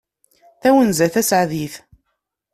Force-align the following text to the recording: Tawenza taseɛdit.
Tawenza 0.61 1.07
taseɛdit. 1.13 1.73